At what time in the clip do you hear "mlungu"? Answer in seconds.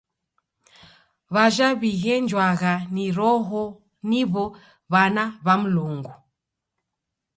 5.61-6.13